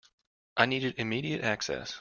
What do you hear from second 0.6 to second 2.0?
needed immediate access.